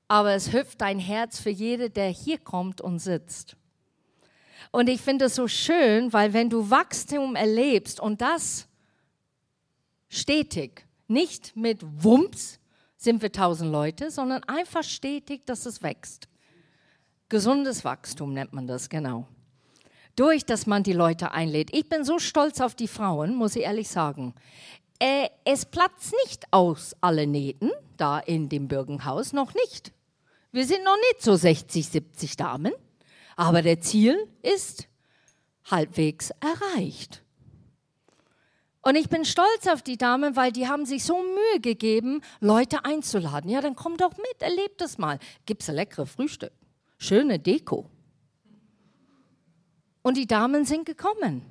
[0.09, 3.57] Aber es hüpft ein Herz für jede, der hier kommt und sitzt.
[4.70, 8.68] Und ich finde es so schön, weil wenn du Wachstum erlebst und das
[10.09, 12.59] stetig, nicht mit Wumms,
[13.02, 16.28] sind wir tausend Leute, sondern einfach stetig, dass es wächst.
[17.28, 19.26] Gesundes Wachstum nennt man das, genau.
[20.16, 21.74] Durch, dass man die Leute einlädt.
[21.74, 24.34] Ich bin so stolz auf die Frauen, muss ich ehrlich sagen.
[24.98, 29.92] Äh, es platzt nicht aus alle Nähten da in dem Bürgenhaus, noch nicht.
[30.52, 32.72] Wir sind noch nicht so 60, 70 Damen,
[33.36, 34.86] aber der Ziel ist
[35.70, 37.21] halbwegs erreicht.
[38.82, 42.84] Und ich bin stolz auf die Damen, weil die haben sich so Mühe gegeben, Leute
[42.84, 43.48] einzuladen.
[43.48, 45.20] Ja, dann komm doch mit, erlebt das mal.
[45.46, 46.52] Gibt's ein leckeres Frühstück,
[46.98, 47.88] schöne Deko.
[50.02, 51.42] Und die Damen sind gekommen.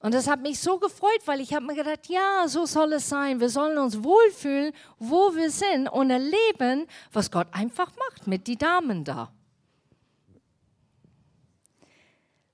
[0.00, 3.08] Und das hat mich so gefreut, weil ich habe mir gedacht, ja, so soll es
[3.08, 3.40] sein.
[3.40, 8.58] Wir sollen uns wohlfühlen, wo wir sind und erleben, was Gott einfach macht mit den
[8.58, 9.32] Damen da.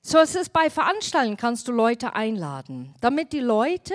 [0.02, 3.94] So es ist bei Veranstaltungen, kannst du Leute einladen, damit die Leute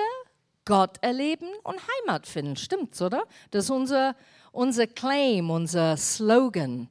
[0.64, 2.56] Gott erleben und Heimat finden.
[2.56, 3.24] Stimmt's, oder?
[3.52, 4.16] Das ist unser,
[4.52, 6.90] unser Claim, unser Slogan.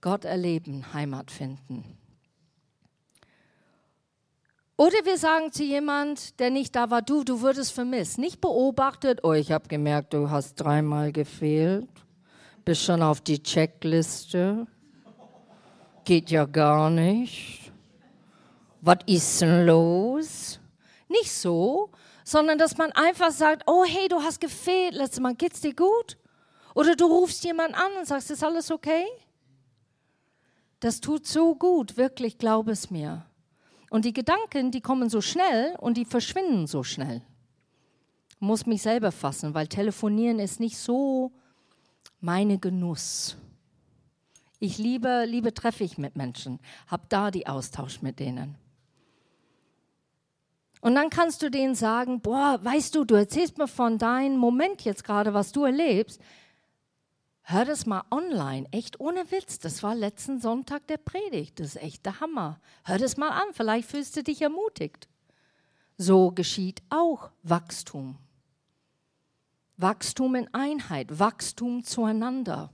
[0.00, 1.98] Gott erleben, Heimat finden.
[4.76, 8.18] Oder wir sagen zu jemand, der nicht da war, du, du würdest vermisst.
[8.18, 11.88] Nicht beobachtet, oh, ich habe gemerkt, du hast dreimal gefehlt.
[12.64, 14.68] Bist schon auf die Checkliste.
[16.04, 17.67] Geht ja gar nicht.
[18.80, 20.60] Was ist denn los?
[21.08, 21.90] Nicht so,
[22.24, 26.18] sondern dass man einfach sagt, oh hey, du hast gefehlt letztes Mal, geht's dir gut?
[26.74, 29.04] Oder du rufst jemanden an und sagst, ist alles okay?
[30.80, 33.26] Das tut so gut, wirklich, glaub es mir.
[33.90, 37.22] Und die Gedanken, die kommen so schnell und die verschwinden so schnell.
[38.38, 41.32] Muss mich selber fassen, weil telefonieren ist nicht so
[42.20, 43.36] meine Genuss.
[44.60, 48.56] Ich liebe, liebe treffe ich mit Menschen, habe da die Austausch mit denen.
[50.80, 54.84] Und dann kannst du denen sagen, boah, weißt du, du erzählst mir von deinem Moment
[54.84, 56.20] jetzt gerade, was du erlebst.
[57.42, 59.58] Hör das mal online, echt ohne Witz.
[59.58, 61.58] Das war letzten Sonntag der Predigt.
[61.58, 62.60] Das ist echt der Hammer.
[62.84, 65.08] Hör das mal an, vielleicht fühlst du dich ermutigt.
[65.96, 68.18] So geschieht auch Wachstum.
[69.78, 72.70] Wachstum in Einheit, Wachstum zueinander.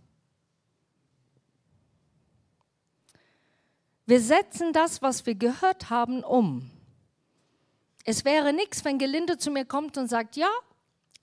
[4.07, 6.71] Wir setzen das, was wir gehört haben, um.
[8.05, 10.49] Es wäre nichts, wenn Gelinde zu mir kommt und sagt, ja,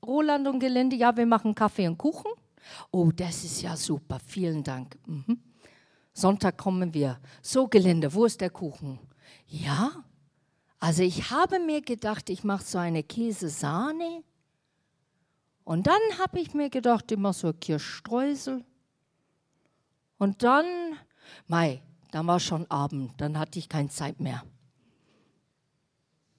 [0.05, 2.31] Roland und Gelinde, ja, wir machen Kaffee und Kuchen.
[2.91, 4.97] Oh, das ist ja super, vielen Dank.
[5.05, 5.39] Mhm.
[6.13, 7.19] Sonntag kommen wir.
[7.41, 8.99] So, Gelinde, wo ist der Kuchen?
[9.47, 10.03] Ja,
[10.79, 14.23] also ich habe mir gedacht, ich mache so eine Käsesahne.
[15.63, 18.65] Und dann habe ich mir gedacht, immer so Kirschstreusel.
[20.17, 20.65] Und dann,
[21.47, 24.43] Mai, dann war schon Abend, dann hatte ich keine Zeit mehr.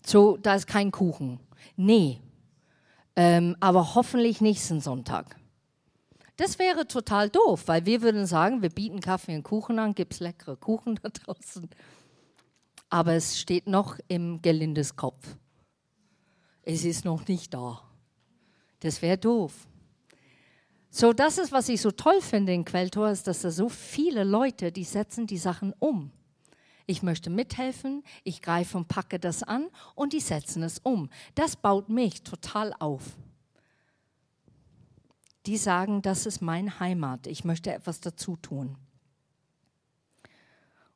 [0.04, 1.40] So, da ist kein Kuchen.
[1.76, 2.20] Nee,
[3.16, 5.36] ähm, aber hoffentlich nächsten Sonntag.
[6.36, 10.14] Das wäre total doof, weil wir würden sagen, wir bieten Kaffee und Kuchen an, gibt
[10.14, 11.68] es leckere Kuchen da draußen.
[12.88, 15.36] Aber es steht noch im Gelindeskopf.
[16.62, 17.82] Es ist noch nicht da.
[18.80, 19.66] Das wäre doof.
[20.90, 24.24] So, das ist, was ich so toll finde in Quelltor, ist, dass da so viele
[24.24, 26.12] Leute, die setzen die Sachen um.
[26.86, 31.08] Ich möchte mithelfen, ich greife und packe das an und die setzen es um.
[31.34, 33.16] Das baut mich total auf.
[35.46, 38.76] Die sagen, das ist meine Heimat, ich möchte etwas dazu tun.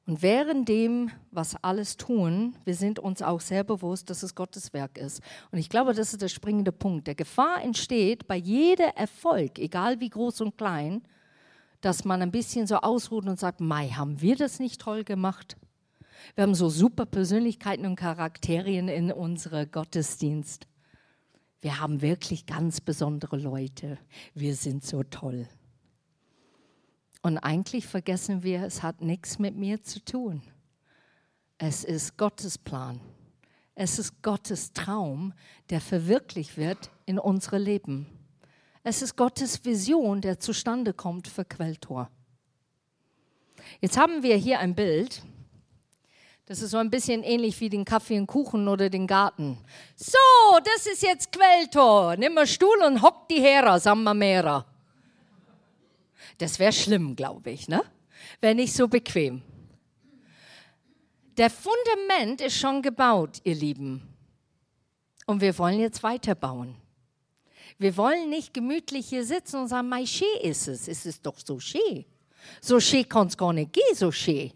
[0.07, 4.73] Und während dem, was alles tun, wir sind uns auch sehr bewusst, dass es Gottes
[4.73, 5.21] Werk ist.
[5.51, 7.09] Und ich glaube, das ist der springende Punkt.
[7.09, 11.03] Der Gefahr entsteht bei jedem Erfolg, egal wie groß und klein,
[11.81, 15.57] dass man ein bisschen so ausruht und sagt, Mai, haben wir das nicht toll gemacht?
[16.35, 20.67] Wir haben so super Persönlichkeiten und Charakterien in unserem Gottesdienst.
[21.61, 23.99] Wir haben wirklich ganz besondere Leute.
[24.35, 25.49] Wir sind so toll.
[27.23, 30.43] Und eigentlich vergessen wir, es hat nichts mit mir zu tun.
[31.59, 33.01] Es ist Gottes Plan.
[33.75, 35.35] Es ist Gottes Traum,
[35.71, 38.07] der verwirklicht wird in unsere Leben.
[38.83, 42.11] Es ist Gottes Vision, der zustande kommt für Quelltor.
[43.81, 45.23] Jetzt haben wir hier ein Bild.
[46.47, 49.59] Das ist so ein bisschen ähnlich wie den Kaffee und Kuchen oder den Garten.
[49.97, 50.19] So,
[50.63, 52.17] das ist jetzt Quelltor.
[52.17, 54.65] Nimm mal Stuhl und hock die her, Sammamera.
[56.39, 57.83] Das wäre schlimm, glaube ich, ne?
[58.41, 59.43] Wäre nicht so bequem.
[61.37, 64.15] Der Fundament ist schon gebaut, ihr Lieben.
[65.27, 66.77] Und wir wollen jetzt weiterbauen.
[67.79, 70.87] Wir wollen nicht gemütlich hier sitzen und sagen, mein schön ist es.
[70.87, 72.05] Es ist doch so schön.
[72.61, 74.53] So schön kann es gar nicht gehen, so schön.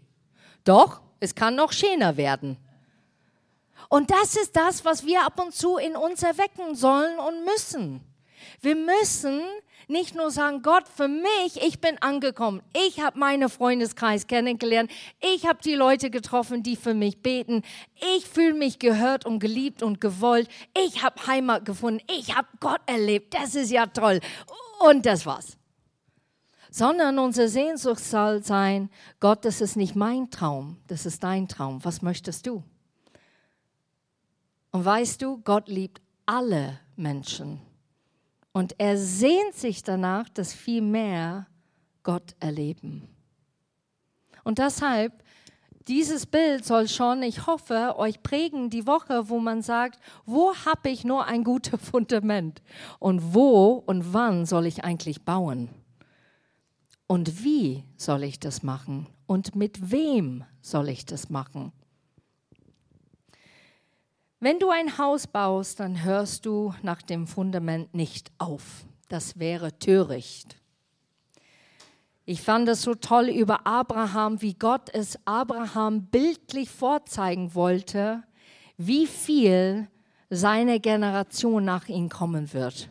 [0.63, 2.57] Doch, es kann noch schöner werden.
[3.87, 8.01] Und das ist das, was wir ab und zu in uns erwecken sollen und müssen.
[8.61, 9.41] Wir müssen
[9.87, 12.61] nicht nur sagen, Gott, für mich, ich bin angekommen.
[12.73, 14.89] Ich habe meinen Freundeskreis kennengelernt.
[15.19, 17.63] Ich habe die Leute getroffen, die für mich beten.
[18.15, 20.49] Ich fühle mich gehört und geliebt und gewollt.
[20.75, 22.01] Ich habe Heimat gefunden.
[22.09, 23.33] Ich habe Gott erlebt.
[23.33, 24.21] Das ist ja toll.
[24.79, 25.57] Und das war's
[26.71, 31.83] sondern unsere Sehnsucht soll sein, Gott, das ist nicht mein Traum, das ist dein Traum.
[31.83, 32.63] Was möchtest du?
[34.71, 37.59] Und weißt du, Gott liebt alle Menschen.
[38.53, 41.45] Und er sehnt sich danach, dass viel mehr
[42.03, 43.07] Gott erleben.
[44.45, 45.11] Und deshalb,
[45.89, 50.89] dieses Bild soll schon, ich hoffe, euch prägen die Woche, wo man sagt, wo habe
[50.89, 52.61] ich nur ein gutes Fundament?
[52.99, 55.69] Und wo und wann soll ich eigentlich bauen?
[57.11, 59.05] Und wie soll ich das machen?
[59.27, 61.73] Und mit wem soll ich das machen?
[64.39, 68.85] Wenn du ein Haus baust, dann hörst du nach dem Fundament nicht auf.
[69.09, 70.55] Das wäre töricht.
[72.23, 78.23] Ich fand es so toll über Abraham, wie Gott es Abraham bildlich vorzeigen wollte,
[78.77, 79.89] wie viel
[80.29, 82.89] seine Generation nach ihm kommen wird.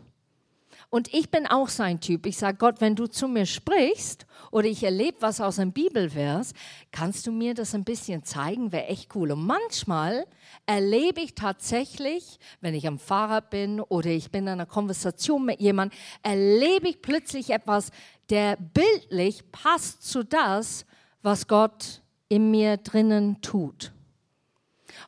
[0.91, 2.27] Und ich bin auch sein Typ.
[2.27, 6.53] Ich sage, Gott, wenn du zu mir sprichst oder ich erlebe was aus einem Bibelvers,
[6.91, 8.73] kannst du mir das ein bisschen zeigen?
[8.73, 9.31] Wäre echt cool.
[9.31, 10.27] Und manchmal
[10.67, 15.61] erlebe ich tatsächlich, wenn ich am Fahrrad bin oder ich bin in einer Konversation mit
[15.61, 17.93] jemandem, erlebe ich plötzlich etwas,
[18.29, 20.85] der bildlich passt zu das,
[21.23, 23.93] was Gott in mir drinnen tut.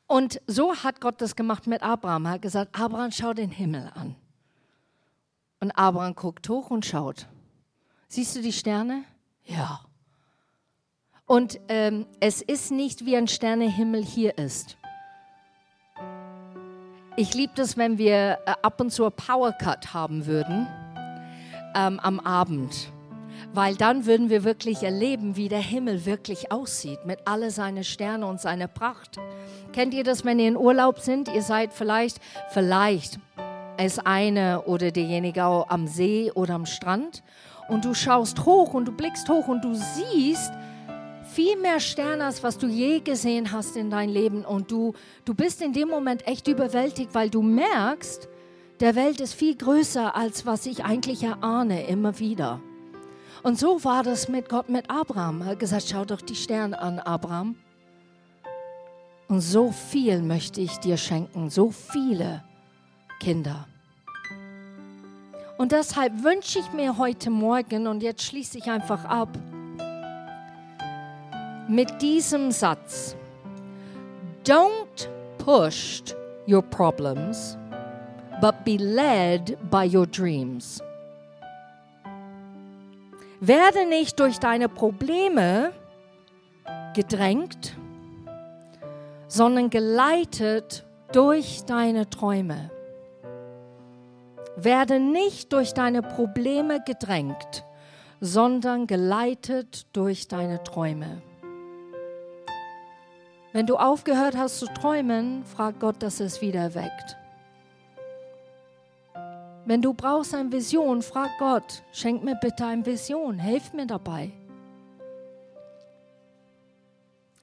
[0.06, 2.26] Und so hat Gott das gemacht mit Abraham.
[2.26, 4.14] Er hat gesagt, Abraham, schau den Himmel an.
[5.62, 7.28] Und Abraham guckt hoch und schaut.
[8.08, 9.04] Siehst du die Sterne?
[9.44, 9.78] Ja.
[11.24, 14.76] Und ähm, es ist nicht wie ein Sternehimmel hier ist.
[17.16, 20.66] Ich liebe das, wenn wir äh, ab und zu Power Cut haben würden
[21.76, 22.90] ähm, am Abend,
[23.54, 28.26] weil dann würden wir wirklich erleben, wie der Himmel wirklich aussieht mit alle seine Sterne
[28.26, 29.20] und seiner Pracht.
[29.72, 31.28] Kennt ihr das, wenn ihr in Urlaub sind?
[31.28, 33.20] Ihr seid vielleicht, vielleicht
[33.78, 37.22] ist eine oder derjenige am See oder am Strand
[37.68, 40.52] und du schaust hoch und du blickst hoch und du siehst
[41.32, 44.92] viel mehr Sterne, als was du je gesehen hast in dein Leben und du,
[45.24, 48.28] du bist in dem Moment echt überwältigt, weil du merkst,
[48.80, 52.60] der Welt ist viel größer, als was ich eigentlich erahne, immer wieder.
[53.42, 55.40] Und so war das mit Gott, mit Abraham.
[55.40, 57.56] Er hat gesagt, schau doch die Sterne an, Abraham.
[59.28, 62.44] Und so viel möchte ich dir schenken, so viele.
[63.22, 63.68] Kinder.
[65.56, 69.28] Und deshalb wünsche ich mir heute Morgen, und jetzt schließe ich einfach ab,
[71.68, 73.14] mit diesem Satz,
[74.44, 75.08] Don't
[75.38, 76.02] push
[76.48, 77.56] your problems,
[78.40, 80.82] but be led by your dreams.
[83.38, 85.72] Werde nicht durch deine Probleme
[86.92, 87.76] gedrängt,
[89.28, 92.71] sondern geleitet durch deine Träume.
[94.56, 97.64] Werde nicht durch deine Probleme gedrängt,
[98.20, 101.22] sondern geleitet durch deine Träume.
[103.52, 107.16] Wenn du aufgehört hast zu träumen, frag Gott, dass es wieder weckt.
[109.64, 114.32] Wenn du brauchst eine Vision, frag Gott, schenk mir bitte eine Vision, hilf mir dabei.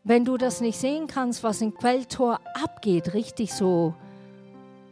[0.04, 3.94] Wenn du das nicht sehen kannst, was im Quelltor abgeht, richtig so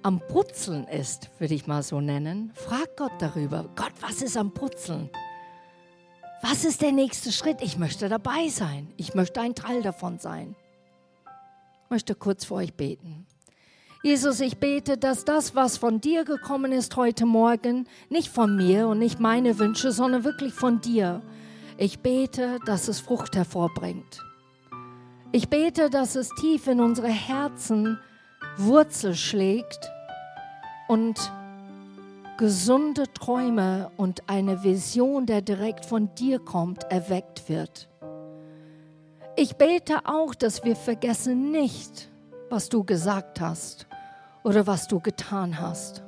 [0.07, 3.65] am Brutzeln ist, würde ich mal so nennen, frag Gott darüber.
[3.75, 5.09] Gott, was ist am Brutzeln?
[6.41, 7.57] Was ist der nächste Schritt?
[7.61, 8.87] Ich möchte dabei sein.
[8.95, 10.55] Ich möchte ein Teil davon sein.
[11.83, 13.27] Ich möchte kurz vor euch beten.
[14.01, 18.87] Jesus, ich bete, dass das, was von dir gekommen ist heute Morgen, nicht von mir
[18.87, 21.21] und nicht meine Wünsche, sondern wirklich von dir.
[21.75, 24.23] Ich bete, dass es Frucht hervorbringt.
[25.33, 27.99] Ich bete, dass es tief in unsere Herzen
[28.55, 29.91] Wurzel schlägt
[30.87, 31.31] und
[32.37, 37.89] gesunde Träume und eine Vision, der direkt von dir kommt, erweckt wird.
[39.35, 42.09] Ich bete auch, dass wir vergessen nicht,
[42.49, 43.87] was du gesagt hast
[44.43, 46.03] oder was du getan hast.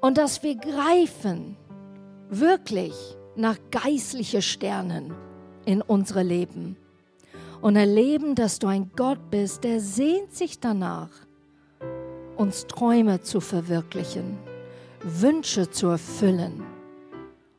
[0.00, 1.56] Und dass wir greifen
[2.28, 2.94] wirklich
[3.36, 5.14] nach geistlichen Sternen
[5.64, 6.76] in unsere Leben
[7.60, 11.10] und erleben, dass du ein Gott bist, der sehnt sich danach,
[12.40, 14.38] uns Träume zu verwirklichen,
[15.02, 16.62] Wünsche zu erfüllen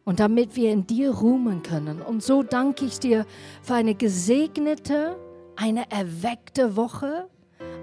[0.06, 2.02] und damit wir in dir ruhen können.
[2.02, 3.28] Und so danke ich dir
[3.62, 5.18] für eine gesegnete,
[5.56, 7.28] eine erweckte Woche,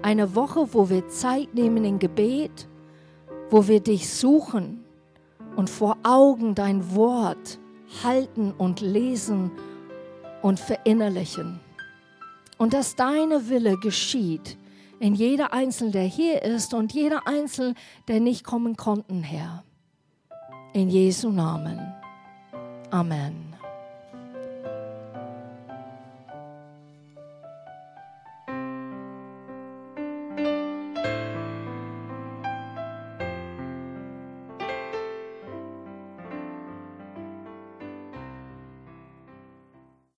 [0.01, 2.67] eine Woche, wo wir Zeit nehmen in Gebet,
[3.49, 4.83] wo wir dich suchen
[5.55, 7.59] und vor Augen dein Wort
[8.03, 9.51] halten und lesen
[10.41, 11.61] und verinnerlichen.
[12.57, 14.57] Und dass deine Wille geschieht
[14.99, 17.75] in jeder Einzelne, der hier ist und jeder Einzelne,
[18.07, 19.63] der nicht kommen konnten, Herr.
[20.73, 21.79] In Jesu Namen.
[22.91, 23.48] Amen.